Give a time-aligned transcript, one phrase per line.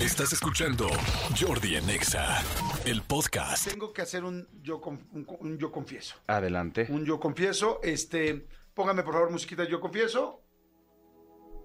[0.00, 0.88] Estás escuchando
[1.38, 2.42] Jordi en Exa,
[2.86, 3.68] el podcast.
[3.68, 6.16] Tengo que hacer un yo, con- un, un yo confieso.
[6.26, 6.86] Adelante.
[6.88, 7.80] Un yo confieso.
[7.82, 10.42] Este, póngame por favor musiquita yo confieso.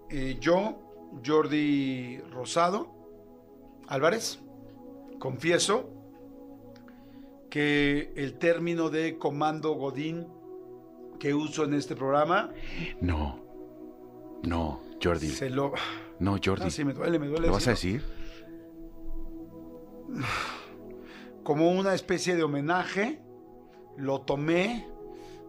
[0.09, 2.93] Eh, yo, Jordi Rosado
[3.87, 4.39] Álvarez,
[5.19, 5.89] confieso
[7.49, 10.27] que el término de comando Godín
[11.19, 12.51] que uso en este programa
[12.99, 13.43] No.
[14.43, 15.29] No, Jordi.
[15.29, 15.71] se lo.
[16.19, 16.65] No, Jordi.
[16.65, 17.47] Ah, sí, me duele, me duele.
[17.47, 18.03] ¿Lo vas a decir?
[21.43, 23.21] Como una especie de homenaje,
[23.97, 24.87] lo tomé,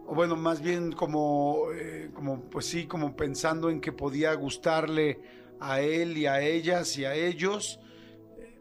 [0.07, 5.21] o bueno, más bien como, eh, como, pues sí, como pensando en que podía gustarle
[5.59, 7.81] a él y a ellas y a ellos.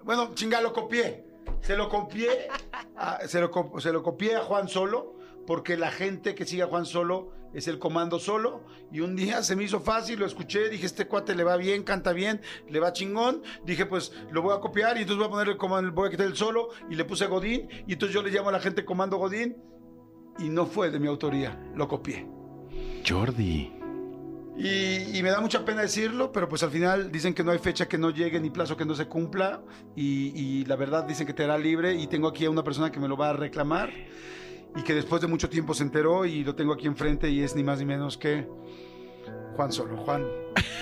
[0.03, 1.25] Bueno, chinga, lo copié.
[1.61, 2.47] Se lo copié,
[3.27, 7.67] se lo copié a Juan Solo, porque la gente que sigue a Juan Solo es
[7.67, 8.63] el comando solo.
[8.91, 11.83] Y un día se me hizo fácil, lo escuché, dije, este cuate le va bien,
[11.83, 13.41] canta bien, le va chingón.
[13.65, 16.11] Dije, pues lo voy a copiar y entonces voy a poner el comando, voy a
[16.11, 17.69] quitar el solo y le puse Godín.
[17.87, 19.55] Y entonces yo le llamo a la gente comando Godín.
[20.37, 22.27] Y no fue de mi autoría, lo copié.
[23.07, 23.71] Jordi.
[24.57, 27.59] Y, y me da mucha pena decirlo, pero pues al final dicen que no hay
[27.59, 29.61] fecha que no llegue ni plazo que no se cumpla.
[29.95, 31.95] Y, y la verdad dicen que te hará libre.
[31.95, 33.93] Y tengo aquí a una persona que me lo va a reclamar.
[34.75, 37.55] Y que después de mucho tiempo se enteró y lo tengo aquí enfrente y es
[37.55, 38.45] ni más ni menos que
[39.55, 39.95] Juan Solo.
[39.97, 40.25] Juan,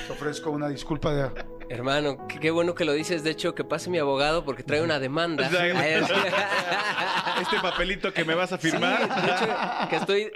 [0.07, 1.29] te ofrezco una disculpa de...
[1.69, 3.23] Hermano, qué, qué bueno que lo dices.
[3.23, 5.49] De hecho, que pase mi abogado porque trae una demanda.
[7.41, 9.09] Este papelito que me vas a Sí, firmar.
[9.09, 9.47] de hecho,
[9.89, 10.31] que estoy...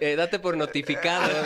[0.00, 1.30] eh, date por notificado.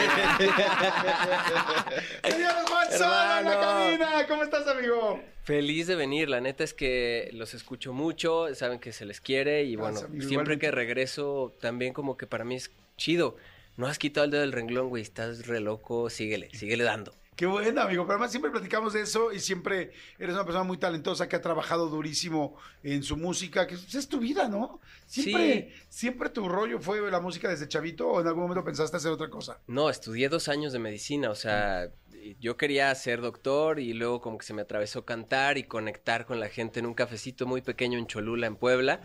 [2.99, 4.27] ¡Señor Juan Solo en la cabina!
[4.29, 5.21] ¿Cómo estás, amigo?
[5.45, 6.29] Feliz de venir.
[6.29, 8.55] La neta es que los escucho mucho.
[8.55, 9.65] Saben que se les quiere.
[9.65, 13.37] Y bueno, Gracias, siempre que regreso, también como que para mí es chido.
[13.77, 15.03] No has quitado el dedo del renglón, güey.
[15.03, 16.09] Estás re loco.
[16.09, 17.13] Síguele, síguele dando.
[17.37, 18.05] Qué bueno, amigo.
[18.05, 21.41] Pero además siempre platicamos de eso y siempre eres una persona muy talentosa que ha
[21.41, 24.81] trabajado durísimo en su música, que es tu vida, ¿no?
[25.07, 29.11] Siempre, siempre tu rollo fue la música desde chavito o en algún momento pensaste hacer
[29.11, 29.59] otra cosa.
[29.67, 31.91] No, estudié dos años de medicina, o sea,
[32.41, 36.41] yo quería ser doctor y luego como que se me atravesó cantar y conectar con
[36.41, 39.01] la gente en un cafecito muy pequeño en Cholula, en Puebla.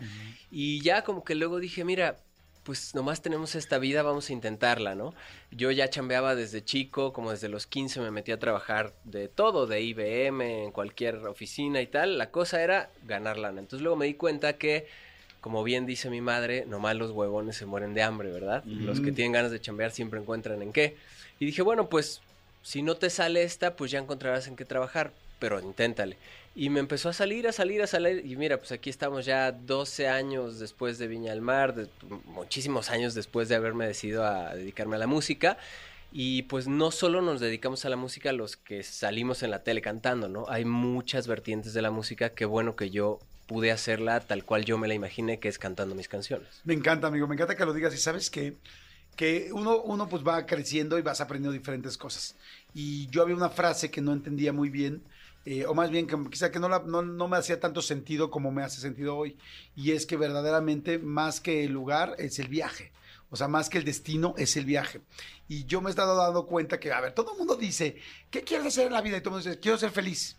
[0.50, 2.16] Y ya como que luego dije, mira,
[2.62, 5.14] pues nomás tenemos esta vida, vamos a intentarla, ¿no?
[5.50, 9.66] Yo ya chambeaba desde chico, como desde los 15 me metí a trabajar de todo,
[9.66, 12.18] de IBM, en cualquier oficina y tal.
[12.18, 13.60] La cosa era ganar lana.
[13.60, 14.86] Entonces luego me di cuenta que,
[15.40, 18.62] como bien dice mi madre, nomás los huevones se mueren de hambre, ¿verdad?
[18.64, 20.96] Los que tienen ganas de chambear siempre encuentran en qué.
[21.38, 22.20] Y dije, bueno, pues
[22.62, 26.16] si no te sale esta, pues ya encontrarás en qué trabajar, pero inténtale.
[26.54, 28.26] Y me empezó a salir, a salir, a salir.
[28.26, 31.74] Y mira, pues aquí estamos ya 12 años después de Viña del Mar,
[32.26, 35.58] muchísimos años después de haberme decidido a dedicarme a la música.
[36.12, 39.80] Y pues no solo nos dedicamos a la música los que salimos en la tele
[39.80, 40.44] cantando, ¿no?
[40.48, 42.30] Hay muchas vertientes de la música.
[42.30, 45.94] Qué bueno que yo pude hacerla tal cual yo me la imaginé, que es cantando
[45.94, 46.48] mis canciones.
[46.64, 48.56] Me encanta, amigo, me encanta que lo digas y sabes qué?
[49.20, 52.36] Que uno, uno pues va creciendo y vas aprendiendo diferentes cosas.
[52.72, 55.02] Y yo había una frase que no entendía muy bien,
[55.44, 58.30] eh, o más bien que quizá que no, la- no, no me hacía tanto sentido
[58.30, 59.36] como me hace sentido hoy,
[59.76, 62.92] y es que verdaderamente más que el lugar es el viaje.
[63.28, 65.02] O sea, más que el destino es el viaje.
[65.50, 67.96] Y yo me he estado dando cuenta que, a ver, todo el mundo dice,
[68.30, 69.18] ¿qué quieres hacer en la vida?
[69.18, 70.34] Y todo el mundo dice, quiero ser feliz.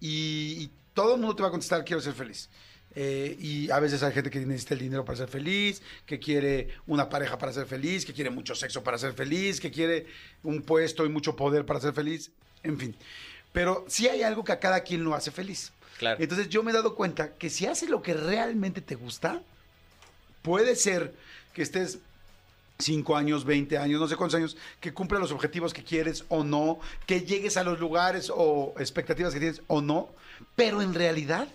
[0.00, 2.48] Y, y todo el mundo te va a contestar, quiero ser feliz.
[2.96, 6.68] Eh, y a veces hay gente que necesita el dinero para ser feliz, que quiere
[6.86, 10.06] una pareja para ser feliz, que quiere mucho sexo para ser feliz, que quiere
[10.42, 12.30] un puesto y mucho poder para ser feliz,
[12.62, 12.96] en fin.
[13.52, 15.72] Pero sí hay algo que a cada quien lo hace feliz.
[15.98, 16.20] Claro.
[16.20, 19.42] Entonces yo me he dado cuenta que si haces lo que realmente te gusta,
[20.42, 21.14] puede ser
[21.52, 21.98] que estés
[22.78, 26.42] 5 años, 20 años, no sé cuántos años, que cumpla los objetivos que quieres o
[26.42, 30.10] no, que llegues a los lugares o expectativas que tienes o no,
[30.56, 31.48] pero en realidad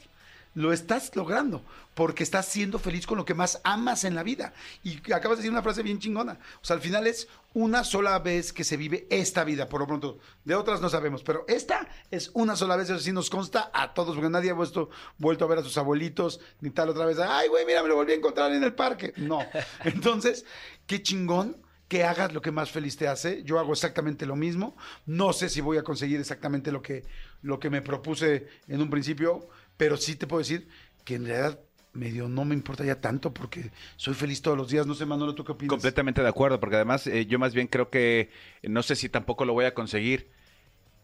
[0.55, 4.53] lo estás logrando porque estás siendo feliz con lo que más amas en la vida.
[4.83, 6.39] Y acabas de decir una frase bien chingona.
[6.61, 9.88] O sea, al final es una sola vez que se vive esta vida, por lo
[9.88, 10.19] pronto.
[10.45, 13.93] De otras no sabemos, pero esta es una sola vez, eso sí nos consta a
[13.93, 17.19] todos, porque nadie ha vuelto, vuelto a ver a sus abuelitos, ni tal otra vez.
[17.19, 19.13] Ay, güey, mira, me lo volví a encontrar en el parque.
[19.18, 19.39] No.
[19.83, 20.45] Entonces,
[20.88, 21.57] qué chingón
[21.89, 23.44] que hagas lo que más feliz te hace.
[23.44, 24.77] Yo hago exactamente lo mismo.
[25.06, 27.03] No sé si voy a conseguir exactamente lo que,
[27.41, 30.67] lo que me propuse en un principio, pero sí te puedo decir
[31.05, 31.57] que en realidad
[31.93, 34.85] medio no me importa ya tanto porque soy feliz todos los días.
[34.85, 35.69] No sé, Manolo, ¿tú qué opinas?
[35.69, 38.29] Completamente de acuerdo, porque además eh, yo más bien creo que
[38.61, 40.27] no sé si tampoco lo voy a conseguir,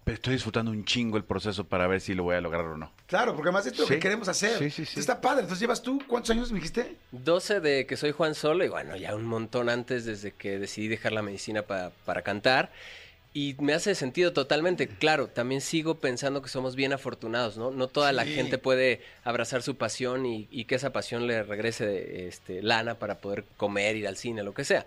[0.04, 2.76] pero estoy disfrutando un chingo el proceso para ver si lo voy a lograr o
[2.78, 2.92] no.
[3.08, 3.94] Claro, porque además esto es lo Sí.
[3.96, 4.60] que queremos hacer.
[4.60, 5.00] Sí, sí, sí.
[5.00, 5.42] Está padre.
[5.44, 6.98] Entonces, ¿llevas tú cuántos años me dijiste?
[7.14, 10.90] 12 de que soy Juan Solo y bueno, ya un montón antes desde que decidí
[10.90, 12.72] dejar la medicina pa- para cantar.
[13.38, 14.88] Y me hace sentido totalmente.
[14.88, 17.70] Claro, también sigo pensando que somos bien afortunados, ¿no?
[17.70, 22.28] No toda la gente puede abrazar su pasión y, y que esa pasión le regrese
[22.30, 24.86] este, lana para poder comer, ir al cine, lo que sea.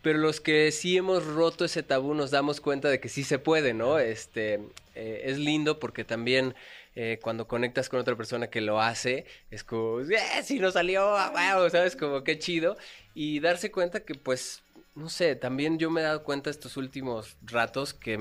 [0.00, 3.38] Pero los que sí hemos roto ese tabú nos damos cuenta de que sí se
[3.38, 3.98] puede, ¿no?
[3.98, 4.60] Este,
[4.94, 6.54] eh, es lindo porque también
[6.96, 11.16] eh, cuando conectas con otra persona que lo hace, es como, ¡eh, sí nos salió!
[11.18, 11.68] ¡Ah, wow!
[11.68, 11.96] ¿Sabes?
[11.96, 12.78] Como qué chido.
[13.14, 14.62] Y darse cuenta que, pues,
[14.94, 18.18] no sé, también yo me he dado cuenta estos últimos ratos que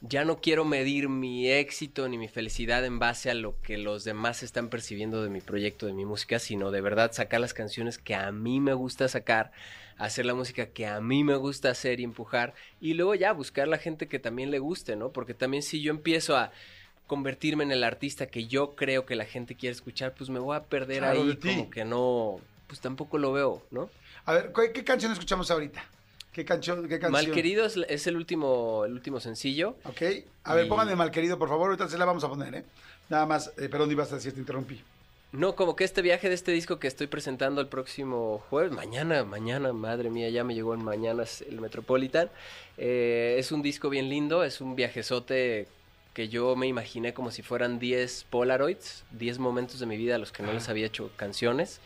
[0.00, 4.02] ya no quiero medir mi éxito ni mi felicidad en base a lo que los
[4.04, 7.98] demás están percibiendo de mi proyecto, de mi música, sino de verdad sacar las canciones
[7.98, 9.52] que a mí me gusta sacar,
[9.98, 13.68] hacer la música que a mí me gusta hacer y empujar, y luego ya buscar
[13.68, 15.10] la gente que también le guste, ¿no?
[15.10, 16.50] Porque también si yo empiezo a
[17.06, 20.56] convertirme en el artista que yo creo que la gente quiere escuchar, pues me voy
[20.56, 23.90] a perder Claro, ahí como que no, pues tampoco lo veo, ¿no?
[24.26, 25.84] A ver, ¿qué, qué canción escuchamos ahorita?
[26.32, 26.82] ¿Qué, canción?
[26.88, 27.12] qué canción?
[27.12, 29.76] Malquerido es, es el último, el último sencillo.
[29.84, 30.02] Ok.
[30.44, 31.70] A ver, Y- pónganme Malquerido, por favor.
[31.70, 32.64] Ahorita se la vamos a poner, ¿eh?
[33.08, 34.80] Nada más, eh, perdón, ibas a decir, te interrumpí.
[35.32, 39.24] No, como que este viaje de este disco que estoy presentando el próximo jueves, mañana,
[39.24, 42.30] mañana, madre mía, ya me llegó en mañana el Metropolitan.
[42.78, 45.68] Eh, es un disco bien lindo, es un viajezote
[46.14, 50.18] que yo me imaginé como si fueran 10 Polaroids, 10 momentos de mi vida a
[50.18, 51.80] los que no les había hecho canciones.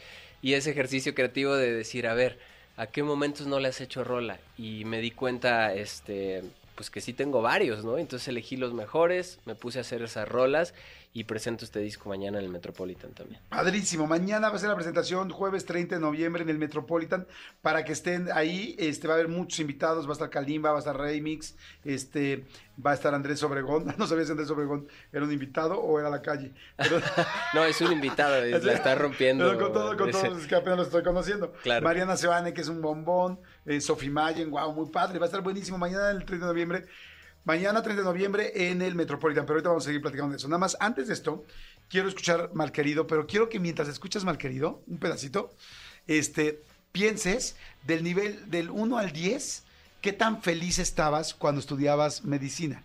[0.44, 2.38] Y ese ejercicio creativo de decir, a ver,
[2.76, 4.38] ¿a qué momentos no le has hecho rola?
[4.58, 6.43] Y me di cuenta, este,
[6.75, 7.96] pues que sí tengo varios, ¿no?
[7.96, 10.75] Entonces elegí los mejores, me puse a hacer esas rolas
[11.16, 13.40] y presento este disco mañana en el Metropolitan también.
[13.49, 14.05] Padrísimo.
[14.08, 17.28] Mañana va a ser la presentación, jueves 30 de noviembre en el Metropolitan.
[17.62, 20.06] Para que estén ahí, este, va a haber muchos invitados.
[20.06, 22.44] Va a estar Kalimba, va a estar Remix, este,
[22.84, 23.94] va a estar Andrés Obregón.
[23.96, 26.52] No sabía si Andrés Obregón era un invitado o era la calle.
[26.76, 27.00] Pero,
[27.55, 29.46] No, es un invitado, la está rompiendo.
[29.46, 31.52] Pero con todo, con Ese- todo, es que apenas lo estoy conociendo.
[31.62, 31.84] Claro.
[31.84, 33.38] Mariana Sebane, que es un bombón.
[33.67, 35.20] Eh, Sophie Mayen, wow, muy padre.
[35.20, 36.87] Va a estar buenísimo mañana, el 30 de noviembre.
[37.44, 39.44] Mañana, 30 de noviembre, en el Metropolitan.
[39.44, 40.49] Pero ahorita vamos a seguir platicando de eso.
[40.49, 41.44] Nada más, antes de esto,
[41.91, 45.52] quiero escuchar Malquerido, pero quiero que mientras escuchas Malquerido, un pedacito,
[46.06, 46.62] este,
[46.93, 47.56] pienses
[47.87, 49.62] del nivel del 1 al 10,
[50.00, 52.82] qué tan feliz estabas cuando estudiabas medicina.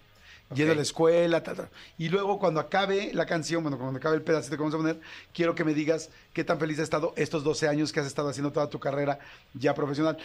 [0.54, 1.70] Yendo a la escuela, tal, tal.
[2.00, 5.00] Y luego cuando acabe la canción, bueno, cuando acabe el pedacito que vamos a poner,
[5.32, 8.30] quiero que me digas qué tan feliz has estado estos 12 años que has estado
[8.30, 9.20] haciendo toda tu carrera
[9.54, 10.18] ya profesional.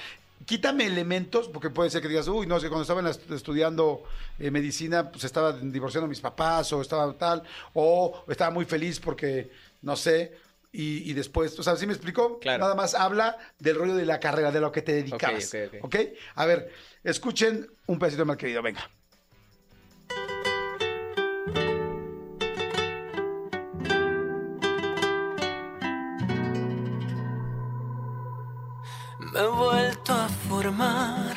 [0.47, 4.03] Quítame elementos, porque puede ser que digas, uy, no sé, cuando estaba estudiando
[4.39, 7.43] eh, medicina, pues estaba divorciando a mis papás, o estaba tal,
[7.73, 9.51] o estaba muy feliz porque,
[9.83, 10.33] no sé,
[10.73, 12.41] y, y después, o sea, ¿sí me explicó?
[12.41, 12.65] Claro.
[12.65, 15.55] Nada más habla del rollo de la carrera, de lo que te dedicabas.
[15.55, 15.85] ok, ok.
[15.85, 15.97] ¿Ok?
[16.35, 16.73] A ver,
[17.05, 18.91] escuchen un pedacito mal querido, venga.
[29.33, 31.37] Me he vuelto a formar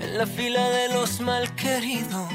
[0.00, 2.28] en la fila de los malqueridos,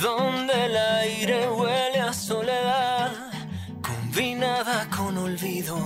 [0.00, 3.12] donde el aire huele a soledad
[3.82, 5.78] combinada con olvido.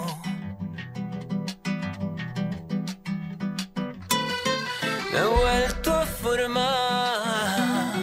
[5.13, 8.03] Me he vuelto a formar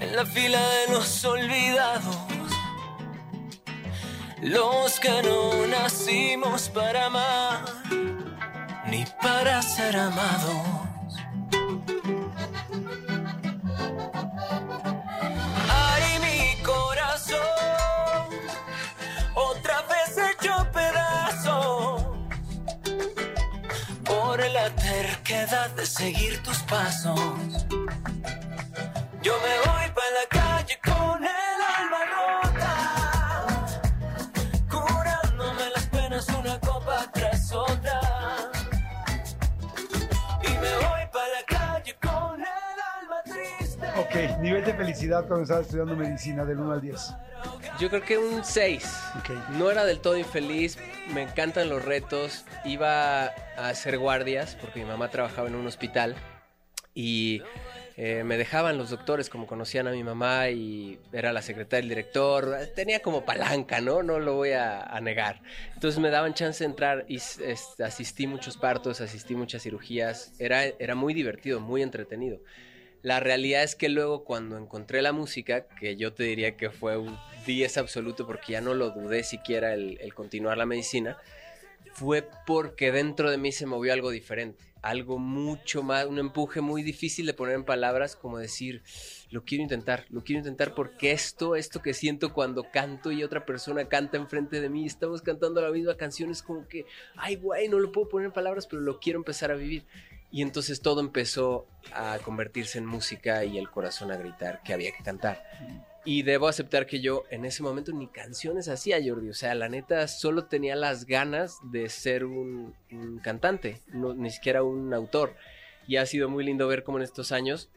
[0.00, 2.31] en la fila de los olvidados.
[4.42, 7.64] Los que no nacimos para amar,
[8.86, 10.66] ni para ser amados.
[15.70, 17.38] Ay, mi corazón,
[19.36, 22.02] otra vez hecho pedazos
[24.04, 27.20] por la terquedad de seguir tus pasos.
[29.22, 30.31] Yo me voy para la
[44.30, 47.14] Ok, nivel de felicidad cuando estabas estudiando medicina del 1 al 10.
[47.80, 48.84] Yo creo que un 6.
[49.18, 49.30] Ok.
[49.58, 50.78] No era del todo infeliz,
[51.12, 52.44] me encantan los retos.
[52.64, 56.14] Iba a hacer guardias porque mi mamá trabajaba en un hospital
[56.94, 57.42] y
[57.96, 61.88] eh, me dejaban los doctores como conocían a mi mamá y era la secretaria del
[61.88, 62.56] director.
[62.76, 64.02] Tenía como palanca, ¿no?
[64.02, 65.40] No lo voy a, a negar.
[65.74, 67.40] Entonces me daban chance de entrar y es-
[67.84, 70.32] asistí muchos partos, asistí muchas cirugías.
[70.38, 72.38] Era, era muy divertido, muy entretenido.
[73.02, 76.96] La realidad es que luego cuando encontré la música, que yo te diría que fue
[76.96, 81.18] un 10 absoluto porque ya no lo dudé siquiera el, continuar la medicina,
[81.94, 86.84] fue porque dentro de mí se movió algo diferente, algo mucho más, un empuje muy
[86.84, 88.84] difícil de poner en palabras, como decir,
[89.30, 93.44] lo quiero intentar, lo quiero intentar porque esto, esto que siento cuando canto y otra
[93.44, 97.68] persona canta enfrente de mí, estamos cantando la misma canción, es como que, ay, güey,
[97.68, 99.84] no lo puedo poner en palabras, pero lo quiero empezar a vivir.
[100.32, 104.90] Y entonces todo empezó a convertirse en música y el corazón a gritar que había
[104.90, 105.44] que cantar.
[106.04, 109.28] Y debo aceptar que yo en ese momento ni canciones hacía, Jordi.
[109.28, 112.74] O sea, la neta, solo tenía las ganas de ser un,
[113.22, 115.36] cantante, no, ni siquiera un autor.
[115.86, 117.70] Y ha sido muy lindo ver cómo en estos años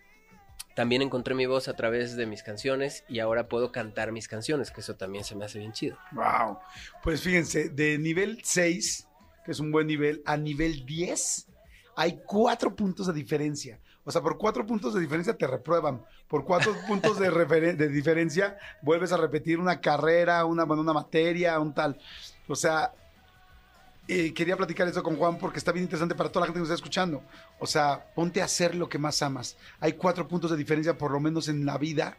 [0.76, 4.72] también encontré mi voz a través de mis canciones y ahora puedo cantar mis canciones,
[4.72, 5.98] que eso también se me hace bien chido.
[6.12, 6.60] Wow.
[7.04, 9.08] Pues fíjense, de nivel 6,
[9.46, 11.48] que es un buen nivel, a nivel 10,
[11.96, 13.80] hay cuatro puntos de diferencia.
[14.04, 16.04] O sea, por cuatro puntos de diferencia te reprueban.
[16.28, 21.98] Por cuatro puntos de, diferencia vuelves a repetir una carrera, una, una materia, un tal.
[22.48, 22.94] O sea,
[24.08, 26.62] eh, quería platicar eso con Juan porque está bien interesante para toda la gente que
[26.62, 27.24] nos está escuchando.
[27.60, 29.58] O sea, ponte a hacer lo que más amas.
[29.80, 32.18] Hay cuatro puntos de diferencia, por lo menos en la vida.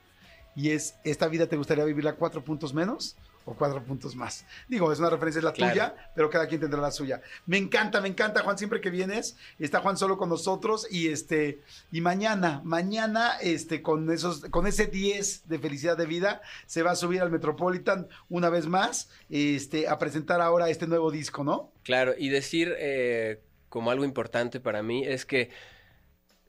[0.57, 3.17] Y es, ¿esta vida te gustaría vivirla cuatro puntos menos
[3.47, 4.45] o cuatro puntos más?
[4.69, 5.73] Digo, es una referencia, es la Claro.
[5.73, 7.23] tuya, pero cada quien tendrá la suya.
[7.47, 9.37] Me encanta, me encanta, Juan, siempre que vienes.
[9.59, 14.87] Está Juan solo con nosotros y este, y mañana, mañana, este, con esos, con ese
[14.87, 19.89] 10 de felicidad de vida, se va a subir al Metropolitan una vez más, este,
[19.89, 21.73] a presentar ahora este nuevo disco, ¿no?
[21.85, 25.51] Claro, y decir eh, como algo importante para mí es que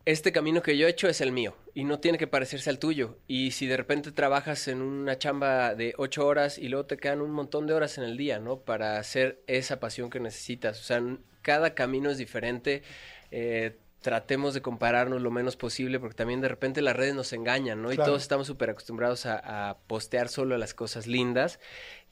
[0.07, 2.79] este camino que yo he hecho es el mío y no tiene que parecerse al
[2.79, 3.17] tuyo.
[3.27, 7.19] Y si de repente trabajas en una chamba de ocho horas y luego te quedan
[7.19, 8.61] un montón de horas en el día, ¿no?
[8.61, 10.79] Para hacer esa pasión que necesitas.
[10.79, 11.03] O sea,
[11.41, 12.83] cada camino es diferente.
[13.31, 17.81] Eh, tratemos de compararnos lo menos posible porque también de repente las redes nos engañan,
[17.81, 17.91] ¿no?
[17.91, 21.59] Y todos estamos súper acostumbrados a, a postear solo las cosas lindas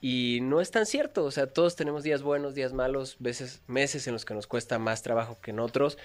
[0.01, 4.05] y no es tan cierto, o sea, todos tenemos días buenos, días malos, veces, meses
[4.07, 5.97] en los que nos cuesta más trabajo que en otros,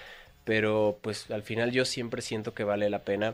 [0.45, 3.33] pero pues al final yo siempre siento que vale la pena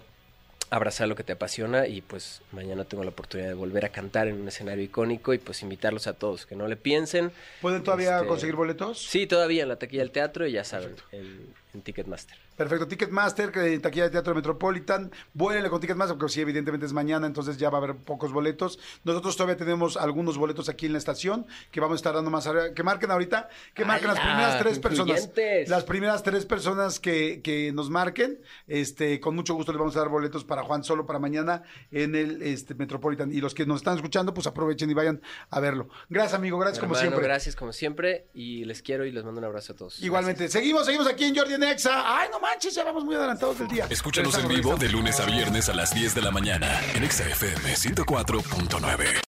[0.69, 4.27] abrazar lo que te apasiona y pues mañana tengo la oportunidad de volver a cantar
[4.27, 7.31] en un escenario icónico y pues invitarlos a todos, que no le piensen.
[7.61, 8.99] ¿Pueden todavía Este, conseguir boletos?
[9.01, 12.37] Sí, todavía en la taquilla del teatro y ya saben, en, en Ticketmaster.
[12.57, 17.27] Perfecto, Ticketmaster, que taquilla de Teatro Metropolitan, vuélenle con Ticketmaster, porque sí, evidentemente es mañana,
[17.27, 18.79] entonces ya va a haber pocos boletos.
[19.03, 22.47] Nosotros todavía tenemos algunos boletos aquí en la estación, que vamos a estar dando más
[22.47, 22.73] arriba.
[22.73, 25.29] Que marquen ahorita, que marquen las primeras tres personas.
[25.67, 29.99] Las primeras tres personas que, que nos marquen, este, con mucho gusto les vamos a
[29.99, 31.61] dar boletos para Juan solo para mañana
[31.91, 33.31] en el este, Metropolitan.
[33.31, 35.21] Y los que nos están escuchando, pues aprovechen y vayan
[35.51, 35.89] a verlo.
[36.09, 37.21] Gracias, amigo, gracias como siempre.
[37.21, 40.01] gracias como siempre y les quiero y les mando un abrazo a todos.
[40.01, 42.03] Igualmente, seguimos, seguimos aquí en Jordi en Exa.
[42.03, 43.87] Ay, no manches, ya vamos muy adelantados del día.
[43.89, 47.27] Escúchanos en vivo de lunes a viernes a las 10 de la mañana en Exa
[47.27, 49.26] FM 104.9.